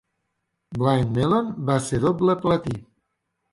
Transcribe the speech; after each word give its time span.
"Blind 0.77 1.19
Melon" 1.19 1.53
va 1.69 1.77
ser 1.91 2.01
doble 2.09 2.39
platí. 2.49 2.77